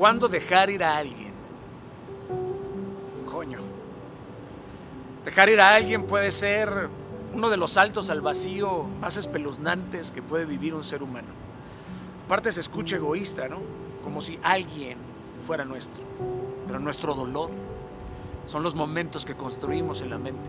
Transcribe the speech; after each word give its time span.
¿Cuándo 0.00 0.28
dejar 0.28 0.70
ir 0.70 0.82
a 0.82 0.96
alguien? 0.96 1.30
Coño. 3.30 3.58
Dejar 5.26 5.50
ir 5.50 5.60
a 5.60 5.74
alguien 5.74 6.06
puede 6.06 6.32
ser 6.32 6.88
uno 7.34 7.50
de 7.50 7.58
los 7.58 7.72
saltos 7.72 8.08
al 8.08 8.22
vacío 8.22 8.84
más 8.98 9.18
espeluznantes 9.18 10.10
que 10.10 10.22
puede 10.22 10.46
vivir 10.46 10.72
un 10.72 10.84
ser 10.84 11.02
humano. 11.02 11.28
Aparte 12.24 12.50
se 12.50 12.60
escucha 12.60 12.96
egoísta, 12.96 13.46
¿no? 13.48 13.58
Como 14.02 14.22
si 14.22 14.38
alguien 14.42 14.96
fuera 15.42 15.66
nuestro. 15.66 16.02
Pero 16.66 16.80
nuestro 16.80 17.12
dolor 17.12 17.50
son 18.46 18.62
los 18.62 18.74
momentos 18.74 19.26
que 19.26 19.34
construimos 19.34 20.00
en 20.00 20.08
la 20.08 20.16
mente, 20.16 20.48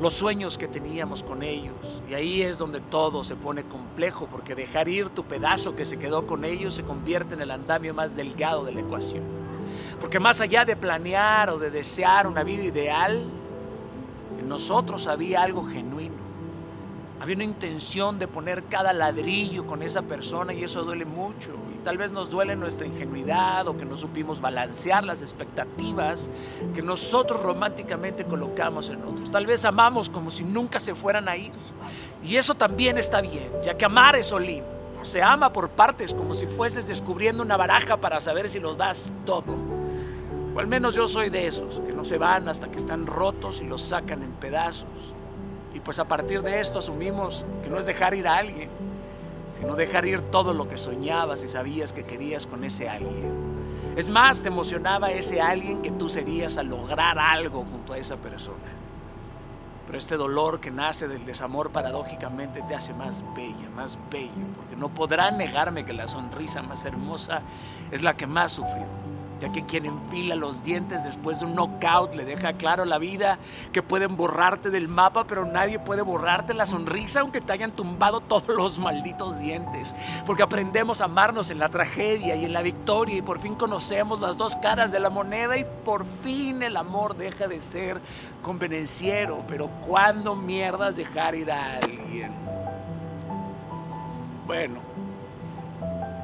los 0.00 0.14
sueños 0.14 0.56
que 0.56 0.66
teníamos 0.66 1.22
con 1.22 1.42
ellos. 1.42 1.74
Y 2.08 2.14
ahí 2.14 2.42
es 2.42 2.58
donde 2.58 2.80
todo 2.80 3.22
se 3.22 3.36
pone 3.36 3.64
complejo, 3.64 4.26
porque 4.30 4.54
dejar 4.54 4.88
ir 4.88 5.10
tu 5.10 5.24
pedazo 5.24 5.76
que 5.76 5.84
se 5.84 5.98
quedó 5.98 6.26
con 6.26 6.44
ellos 6.44 6.74
se 6.74 6.82
convierte 6.82 7.34
en 7.34 7.42
el 7.42 7.50
andamio 7.50 7.92
más 7.94 8.16
delgado 8.16 8.64
de 8.64 8.72
la 8.72 8.80
ecuación. 8.80 9.22
Porque 10.00 10.18
más 10.18 10.40
allá 10.40 10.64
de 10.64 10.76
planear 10.76 11.50
o 11.50 11.58
de 11.58 11.70
desear 11.70 12.26
una 12.26 12.42
vida 12.42 12.64
ideal, 12.64 13.24
en 14.38 14.48
nosotros 14.48 15.06
había 15.06 15.42
algo 15.42 15.64
genuino. 15.64 16.14
Había 17.20 17.36
una 17.36 17.44
intención 17.44 18.18
de 18.18 18.26
poner 18.26 18.64
cada 18.64 18.94
ladrillo 18.94 19.66
con 19.66 19.82
esa 19.82 20.00
persona 20.00 20.54
y 20.54 20.64
eso 20.64 20.82
duele 20.82 21.04
mucho. 21.04 21.50
Tal 21.84 21.96
vez 21.96 22.12
nos 22.12 22.28
duele 22.30 22.56
nuestra 22.56 22.86
ingenuidad 22.86 23.66
o 23.66 23.76
que 23.76 23.84
no 23.84 23.96
supimos 23.96 24.40
balancear 24.40 25.02
las 25.02 25.22
expectativas 25.22 26.30
que 26.74 26.82
nosotros 26.82 27.42
románticamente 27.42 28.24
colocamos 28.24 28.90
en 28.90 29.02
otros. 29.02 29.30
Tal 29.30 29.46
vez 29.46 29.64
amamos 29.64 30.10
como 30.10 30.30
si 30.30 30.44
nunca 30.44 30.78
se 30.78 30.94
fueran 30.94 31.28
a 31.28 31.36
ir. 31.36 31.52
Y 32.22 32.36
eso 32.36 32.54
también 32.54 32.98
está 32.98 33.20
bien, 33.22 33.48
ya 33.64 33.76
que 33.76 33.86
amar 33.86 34.16
es 34.16 34.30
olín. 34.32 34.62
Se 35.02 35.22
ama 35.22 35.52
por 35.52 35.70
partes 35.70 36.12
como 36.12 36.34
si 36.34 36.46
fueses 36.46 36.86
descubriendo 36.86 37.42
una 37.42 37.56
baraja 37.56 37.96
para 37.96 38.20
saber 38.20 38.50
si 38.50 38.60
los 38.60 38.76
das 38.76 39.10
todo. 39.24 39.54
O 40.54 40.58
al 40.60 40.66
menos 40.66 40.94
yo 40.94 41.08
soy 41.08 41.30
de 41.30 41.46
esos, 41.46 41.80
que 41.80 41.92
no 41.92 42.04
se 42.04 42.18
van 42.18 42.48
hasta 42.48 42.68
que 42.68 42.76
están 42.76 43.06
rotos 43.06 43.62
y 43.62 43.64
los 43.64 43.80
sacan 43.80 44.22
en 44.22 44.32
pedazos. 44.32 44.88
Y 45.74 45.80
pues 45.80 45.98
a 45.98 46.04
partir 46.04 46.42
de 46.42 46.60
esto 46.60 46.80
asumimos 46.80 47.44
que 47.62 47.70
no 47.70 47.78
es 47.78 47.86
dejar 47.86 48.14
ir 48.14 48.28
a 48.28 48.36
alguien, 48.36 48.68
sino 49.54 49.76
dejar 49.76 50.06
ir 50.06 50.20
todo 50.22 50.54
lo 50.54 50.68
que 50.68 50.78
soñabas 50.78 51.44
y 51.44 51.48
sabías 51.48 51.92
que 51.92 52.04
querías 52.04 52.46
con 52.46 52.64
ese 52.64 52.88
alguien. 52.88 53.50
Es 53.96 54.08
más, 54.08 54.42
te 54.42 54.48
emocionaba 54.48 55.10
ese 55.10 55.40
alguien 55.40 55.82
que 55.82 55.90
tú 55.90 56.08
serías 56.08 56.58
a 56.58 56.62
lograr 56.62 57.18
algo 57.18 57.64
junto 57.64 57.92
a 57.92 57.98
esa 57.98 58.16
persona. 58.16 58.56
Pero 59.86 59.98
este 59.98 60.16
dolor 60.16 60.60
que 60.60 60.70
nace 60.70 61.08
del 61.08 61.26
desamor 61.26 61.70
paradójicamente 61.70 62.62
te 62.62 62.74
hace 62.74 62.94
más 62.94 63.24
bella, 63.34 63.68
más 63.74 63.98
bello, 64.10 64.30
porque 64.56 64.76
no 64.76 64.88
podrá 64.88 65.30
negarme 65.32 65.84
que 65.84 65.92
la 65.92 66.06
sonrisa 66.06 66.62
más 66.62 66.84
hermosa 66.84 67.42
es 67.90 68.02
la 68.02 68.16
que 68.16 68.26
más 68.26 68.52
sufrió 68.52 68.86
ya 69.40 69.50
que 69.50 69.64
quien 69.64 69.86
enfila 69.86 70.36
los 70.36 70.62
dientes 70.62 71.02
después 71.02 71.40
de 71.40 71.46
un 71.46 71.54
knockout 71.54 72.14
le 72.14 72.24
deja 72.24 72.52
claro 72.52 72.84
la 72.84 72.98
vida 72.98 73.38
que 73.72 73.82
pueden 73.82 74.16
borrarte 74.16 74.70
del 74.70 74.88
mapa, 74.88 75.24
pero 75.24 75.44
nadie 75.44 75.78
puede 75.78 76.02
borrarte 76.02 76.54
la 76.54 76.66
sonrisa 76.66 77.20
aunque 77.20 77.40
te 77.40 77.52
hayan 77.52 77.72
tumbado 77.72 78.20
todos 78.20 78.48
los 78.48 78.78
malditos 78.78 79.38
dientes, 79.38 79.94
porque 80.26 80.42
aprendemos 80.42 81.00
a 81.00 81.06
amarnos 81.06 81.50
en 81.50 81.58
la 81.58 81.70
tragedia 81.70 82.36
y 82.36 82.44
en 82.44 82.52
la 82.52 82.62
victoria 82.62 83.16
y 83.16 83.22
por 83.22 83.38
fin 83.38 83.54
conocemos 83.54 84.20
las 84.20 84.36
dos 84.36 84.56
caras 84.56 84.92
de 84.92 85.00
la 85.00 85.10
moneda 85.10 85.56
y 85.56 85.64
por 85.84 86.04
fin 86.04 86.62
el 86.62 86.76
amor 86.76 87.16
deja 87.16 87.48
de 87.48 87.60
ser 87.60 88.00
convenenciero, 88.42 89.42
pero 89.48 89.68
¿cuándo 89.86 90.36
mierdas 90.36 90.96
dejar 90.96 91.34
ir 91.34 91.50
a 91.50 91.78
alguien? 91.78 92.32
Bueno, 94.46 94.80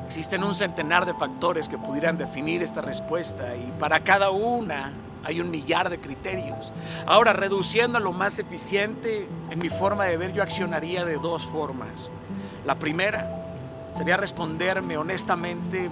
Existen 0.06 0.44
un 0.44 0.54
centenar 0.54 1.04
de 1.04 1.14
factores 1.14 1.68
que 1.68 1.76
pudieran 1.76 2.16
definir 2.16 2.62
esta 2.62 2.80
respuesta 2.80 3.56
y 3.56 3.72
para 3.78 4.00
cada 4.00 4.30
una 4.30 4.92
hay 5.24 5.40
un 5.40 5.50
millar 5.50 5.90
de 5.90 5.98
criterios. 5.98 6.72
Ahora, 7.06 7.32
reduciendo 7.32 7.98
a 7.98 8.00
lo 8.00 8.12
más 8.12 8.38
eficiente, 8.38 9.28
en 9.50 9.58
mi 9.58 9.69
forma 9.69 10.04
de 10.04 10.16
ver 10.16 10.32
yo 10.32 10.44
accionaría 10.44 11.04
de 11.04 11.16
dos 11.16 11.44
formas. 11.44 12.08
La 12.64 12.76
primera 12.76 13.28
sería 13.97 14.16
responderme 14.16 14.97
honestamente, 14.97 15.91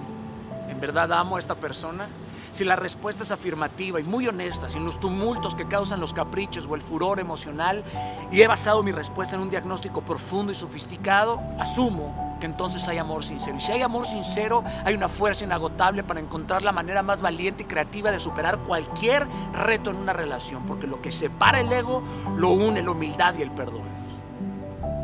¿en 0.69 0.79
verdad 0.79 1.11
amo 1.11 1.35
a 1.35 1.39
esta 1.39 1.55
persona? 1.55 2.07
Si 2.53 2.63
la 2.63 2.77
respuesta 2.77 3.23
es 3.23 3.31
afirmativa 3.31 3.99
y 3.99 4.05
muy 4.05 4.29
honesta, 4.29 4.69
sin 4.69 4.85
los 4.85 4.97
tumultos 4.97 5.55
que 5.55 5.67
causan 5.67 5.99
los 5.99 6.13
caprichos 6.13 6.65
o 6.69 6.75
el 6.75 6.81
furor 6.81 7.19
emocional, 7.19 7.83
y 8.31 8.41
he 8.41 8.47
basado 8.47 8.81
mi 8.81 8.93
respuesta 8.93 9.35
en 9.35 9.41
un 9.41 9.49
diagnóstico 9.49 9.99
profundo 9.99 10.53
y 10.53 10.55
sofisticado, 10.55 11.41
asumo 11.59 12.24
que 12.39 12.45
entonces 12.45 12.87
hay 12.87 12.97
amor 12.97 13.23
sincero. 13.23 13.57
Y 13.57 13.59
si 13.59 13.71
hay 13.71 13.81
amor 13.81 14.05
sincero, 14.07 14.63
hay 14.83 14.95
una 14.95 15.09
fuerza 15.09 15.45
inagotable 15.45 16.03
para 16.03 16.19
encontrar 16.19 16.61
la 16.61 16.71
manera 16.71 17.03
más 17.03 17.21
valiente 17.21 17.63
y 17.63 17.65
creativa 17.65 18.11
de 18.11 18.19
superar 18.19 18.59
cualquier 18.59 19.27
reto 19.53 19.89
en 19.89 19.97
una 19.97 20.13
relación, 20.13 20.63
porque 20.63 20.87
lo 20.87 21.01
que 21.01 21.11
separa 21.11 21.59
el 21.59 21.71
ego 21.71 22.03
lo 22.37 22.51
une 22.51 22.81
la 22.81 22.91
humildad 22.91 23.35
y 23.37 23.41
el 23.41 23.51
perdón. 23.51 23.83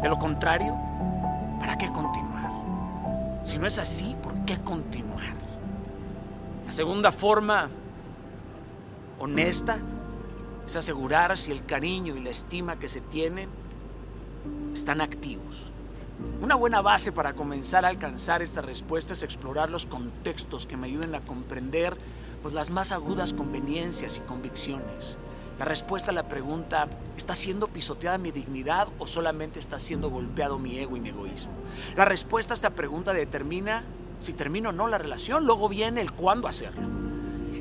De 0.01 0.09
lo 0.09 0.17
contrario, 0.17 0.75
¿para 1.59 1.77
qué 1.77 1.91
continuar? 1.91 2.51
Si 3.43 3.57
no 3.57 3.67
es 3.67 3.79
así, 3.79 4.15
¿por 4.21 4.33
qué 4.45 4.57
continuar? 4.59 5.33
La 6.65 6.71
segunda 6.71 7.11
forma 7.11 7.69
honesta 9.19 9.77
es 10.65 10.75
asegurar 10.75 11.37
si 11.37 11.51
el 11.51 11.65
cariño 11.65 12.15
y 12.15 12.21
la 12.21 12.29
estima 12.29 12.77
que 12.77 12.87
se 12.87 13.01
tienen 13.01 13.49
están 14.73 15.01
activos. 15.01 15.71
Una 16.41 16.55
buena 16.55 16.81
base 16.81 17.11
para 17.11 17.33
comenzar 17.33 17.85
a 17.85 17.89
alcanzar 17.89 18.41
esta 18.41 18.61
respuesta 18.61 19.13
es 19.13 19.23
explorar 19.23 19.69
los 19.69 19.85
contextos 19.85 20.65
que 20.65 20.77
me 20.77 20.87
ayuden 20.87 21.13
a 21.15 21.21
comprender 21.21 21.95
pues, 22.41 22.53
las 22.53 22.69
más 22.69 22.91
agudas 22.91 23.33
conveniencias 23.33 24.17
y 24.17 24.21
convicciones. 24.21 25.17
La 25.59 25.65
respuesta 25.65 26.11
a 26.11 26.13
la 26.13 26.27
pregunta, 26.27 26.87
¿está 27.15 27.35
siendo 27.35 27.67
pisoteada 27.67 28.17
mi 28.17 28.31
dignidad 28.31 28.87
o 28.97 29.05
solamente 29.05 29.59
está 29.59 29.77
siendo 29.77 30.09
golpeado 30.09 30.57
mi 30.57 30.77
ego 30.79 30.97
y 30.97 30.99
mi 30.99 31.09
egoísmo? 31.09 31.51
La 31.95 32.05
respuesta 32.05 32.53
a 32.53 32.55
esta 32.55 32.71
pregunta 32.71 33.13
determina 33.13 33.83
si 34.19 34.33
termino 34.33 34.69
o 34.69 34.71
no 34.71 34.87
la 34.87 34.97
relación, 34.97 35.45
luego 35.45 35.67
viene 35.67 36.01
el 36.01 36.11
cuándo 36.11 36.47
hacerlo. 36.47 36.87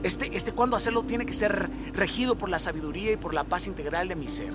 Este, 0.03 0.34
este 0.34 0.53
cuándo 0.53 0.77
hacerlo 0.77 1.03
tiene 1.03 1.27
que 1.27 1.32
ser 1.32 1.71
regido 1.93 2.37
por 2.37 2.49
la 2.49 2.59
sabiduría 2.59 3.12
y 3.12 3.17
por 3.17 3.34
la 3.34 3.44
paz 3.44 3.67
integral 3.67 4.09
de 4.09 4.17
mi 4.17 4.28
ser. 4.28 4.53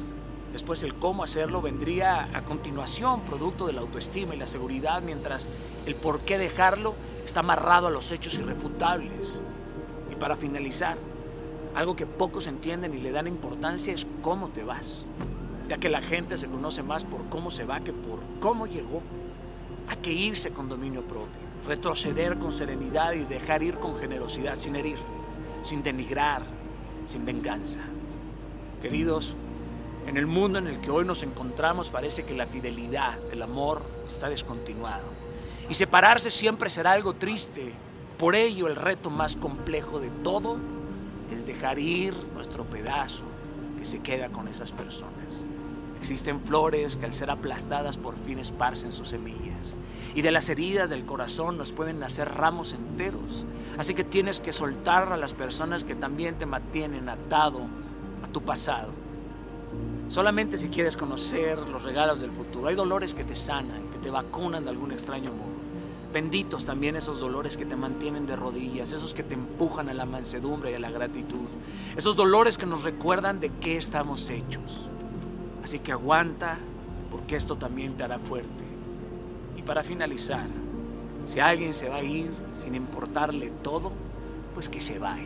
Después 0.55 0.83
el 0.83 0.95
cómo 0.95 1.21
hacerlo 1.21 1.61
vendría 1.61 2.29
a 2.33 2.45
continuación, 2.45 3.25
producto 3.25 3.67
de 3.67 3.73
la 3.73 3.81
autoestima 3.81 4.35
y 4.35 4.37
la 4.37 4.47
seguridad, 4.47 5.01
mientras 5.01 5.49
el 5.85 5.95
por 5.95 6.21
qué 6.21 6.37
dejarlo 6.37 6.95
está 7.25 7.41
amarrado 7.41 7.87
a 7.87 7.91
los 7.91 8.09
hechos 8.13 8.35
irrefutables. 8.35 9.41
Y 10.09 10.15
para 10.15 10.37
finalizar, 10.37 10.97
algo 11.75 11.97
que 11.97 12.05
pocos 12.05 12.47
entienden 12.47 12.93
y 12.93 13.01
le 13.01 13.11
dan 13.11 13.27
importancia 13.27 13.93
es 13.93 14.07
cómo 14.21 14.47
te 14.47 14.63
vas, 14.63 15.05
ya 15.67 15.77
que 15.77 15.89
la 15.89 16.01
gente 16.01 16.37
se 16.37 16.47
conoce 16.47 16.83
más 16.83 17.03
por 17.03 17.27
cómo 17.27 17.51
se 17.51 17.65
va 17.65 17.81
que 17.81 17.91
por 17.91 18.21
cómo 18.39 18.65
llegó. 18.65 19.01
Hay 19.89 19.97
que 19.97 20.13
irse 20.13 20.51
con 20.51 20.69
dominio 20.69 21.01
propio 21.01 21.43
retroceder 21.67 22.37
con 22.37 22.53
serenidad 22.53 23.11
y 23.11 23.25
dejar 23.25 23.61
ir 23.61 23.75
con 23.75 23.99
generosidad, 23.99 24.55
sin 24.55 24.77
herir, 24.77 24.99
sin 25.63 25.83
denigrar, 25.83 26.43
sin 27.07 27.25
venganza. 27.25 27.81
Queridos, 28.81 29.35
en 30.07 30.17
el 30.17 30.27
mundo 30.27 30.59
en 30.59 30.67
el 30.67 30.79
que 30.79 30.91
hoy 30.91 31.03
nos 31.03 31.23
encontramos 31.23 31.89
parece 31.89 32.23
que 32.23 32.35
la 32.35 32.45
fidelidad, 32.45 33.17
el 33.31 33.41
amor 33.41 33.81
está 34.05 34.29
descontinuado. 34.29 35.05
Y 35.69 35.73
separarse 35.73 36.29
siempre 36.29 36.69
será 36.69 36.91
algo 36.91 37.13
triste. 37.13 37.73
Por 38.17 38.35
ello 38.35 38.67
el 38.67 38.75
reto 38.75 39.09
más 39.09 39.35
complejo 39.35 39.99
de 39.99 40.09
todo 40.23 40.57
es 41.31 41.45
dejar 41.45 41.79
ir 41.79 42.13
nuestro 42.33 42.65
pedazo 42.65 43.23
que 43.77 43.85
se 43.85 43.99
queda 43.99 44.29
con 44.29 44.47
esas 44.47 44.71
personas. 44.71 45.45
Existen 45.99 46.39
flores 46.39 46.97
que 46.97 47.05
al 47.07 47.15
ser 47.15 47.31
aplastadas 47.31 47.97
por 47.97 48.15
fin 48.15 48.37
esparcen 48.37 48.91
sus 48.91 49.07
semillas. 49.07 49.75
Y 50.13 50.21
de 50.21 50.31
las 50.31 50.49
heridas 50.49 50.91
del 50.91 51.03
corazón 51.03 51.57
nos 51.57 51.71
pueden 51.71 51.99
nacer 51.99 52.29
ramos 52.31 52.73
enteros. 52.73 53.45
Así 53.79 53.95
que 53.95 54.03
tienes 54.03 54.39
que 54.39 54.53
soltar 54.53 55.11
a 55.11 55.17
las 55.17 55.33
personas 55.33 55.83
que 55.83 55.95
también 55.95 56.37
te 56.37 56.45
mantienen 56.45 57.09
atado 57.09 57.61
a 58.23 58.27
tu 58.27 58.43
pasado. 58.43 59.04
Solamente 60.07 60.57
si 60.57 60.69
quieres 60.69 60.95
conocer 60.95 61.57
los 61.57 61.83
regalos 61.83 62.19
del 62.19 62.31
futuro. 62.31 62.67
Hay 62.67 62.75
dolores 62.75 63.13
que 63.13 63.23
te 63.23 63.35
sanan, 63.35 63.89
que 63.91 63.97
te 63.97 64.09
vacunan 64.09 64.63
de 64.63 64.69
algún 64.69 64.91
extraño 64.91 65.31
modo. 65.31 65.55
Benditos 66.13 66.63
también 66.63 66.95
esos 66.95 67.19
dolores 67.19 67.57
que 67.57 67.65
te 67.65 67.75
mantienen 67.75 68.25
de 68.25 68.35
rodillas, 68.35 68.93
esos 68.93 69.13
que 69.13 69.23
te 69.23 69.33
empujan 69.33 69.89
a 69.89 69.93
la 69.93 70.05
mansedumbre 70.05 70.71
y 70.71 70.75
a 70.75 70.79
la 70.79 70.91
gratitud. 70.91 71.47
Esos 71.97 72.15
dolores 72.15 72.57
que 72.57 72.65
nos 72.65 72.83
recuerdan 72.83 73.39
de 73.39 73.49
qué 73.59 73.75
estamos 73.75 74.29
hechos. 74.29 74.85
Así 75.63 75.79
que 75.79 75.91
aguanta, 75.91 76.57
porque 77.11 77.35
esto 77.35 77.57
también 77.57 77.97
te 77.97 78.03
hará 78.03 78.19
fuerte. 78.19 78.63
Y 79.57 79.63
para 79.63 79.83
finalizar, 79.83 80.45
si 81.25 81.39
alguien 81.39 81.73
se 81.73 81.89
va 81.89 81.97
a 81.97 82.03
ir 82.03 82.31
sin 82.55 82.75
importarle 82.75 83.51
todo, 83.63 83.91
pues 84.53 84.69
que 84.69 84.79
se 84.79 84.99
vaya, 84.99 85.25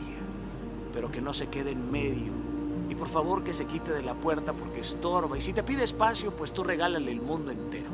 pero 0.93 1.11
que 1.11 1.21
no 1.21 1.33
se 1.33 1.49
quede 1.49 1.71
en 1.71 1.91
medio. 1.91 2.49
Y 2.89 2.95
por 2.95 3.07
favor 3.07 3.44
que 3.44 3.53
se 3.53 3.65
quite 3.65 3.91
de 3.91 4.01
la 4.01 4.15
puerta 4.15 4.53
porque 4.53 4.80
estorba. 4.80 5.38
Y 5.38 5.41
si 5.41 5.53
te 5.53 5.63
pide 5.63 5.83
espacio, 5.83 6.36
pues 6.36 6.51
tú 6.53 6.63
regálale 6.63 7.12
el 7.12 7.21
mundo 7.21 7.51
entero. 7.51 7.89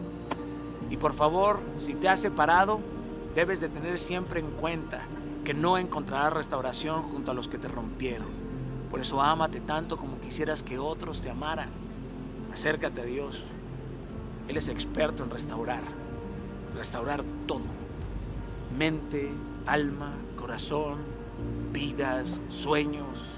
Y 0.90 0.98
por 0.98 1.14
favor, 1.14 1.60
si 1.78 1.96
te 1.96 2.08
has 2.08 2.22
separado, 2.22 2.80
Debes 3.36 3.60
de 3.60 3.68
tener 3.68 4.00
siempre 4.00 4.40
en 4.40 4.50
cuenta 4.52 5.02
que 5.44 5.54
no 5.54 5.78
encontrarás 5.78 6.32
restauración 6.32 7.04
junto 7.04 7.32
a 7.32 7.34
los 7.34 7.50
que 7.50 7.58
te 7.58 7.68
rompieron. 7.68 8.30
Por 8.90 9.02
eso 9.02 9.22
ámate 9.22 9.60
tanto 9.60 9.98
como 9.98 10.22
quisieras 10.22 10.64
que 10.64 10.80
otros 10.80 11.20
te 11.20 11.30
amaran. 11.30 11.68
Acércate 12.54 13.02
a 13.02 13.04
Dios. 13.04 13.44
Él 14.48 14.56
es 14.56 14.70
experto 14.70 15.26
en 15.26 15.32
restaurar, 15.32 15.84
restaurar 16.78 17.26
todo. 17.46 17.66
Mente, 18.78 19.30
alma, 19.66 20.14
corazón, 20.40 21.00
vidas, 21.74 22.40
sueños. 22.48 23.35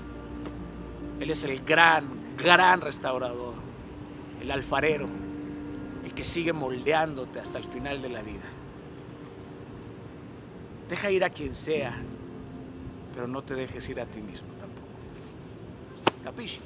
Él 1.19 1.29
es 1.29 1.43
el 1.43 1.63
gran, 1.63 2.35
gran 2.37 2.81
restaurador, 2.81 3.55
el 4.41 4.51
alfarero, 4.51 5.07
el 6.03 6.13
que 6.13 6.23
sigue 6.23 6.53
moldeándote 6.53 7.39
hasta 7.39 7.57
el 7.57 7.65
final 7.65 8.01
de 8.01 8.09
la 8.09 8.21
vida. 8.21 8.45
Deja 10.89 11.11
ir 11.11 11.23
a 11.23 11.29
quien 11.29 11.53
sea, 11.53 11.97
pero 13.13 13.27
no 13.27 13.41
te 13.41 13.55
dejes 13.55 13.89
ir 13.89 13.99
a 13.99 14.05
ti 14.05 14.21
mismo 14.21 14.49
tampoco. 14.59 14.87
¿Capisci? 16.23 16.59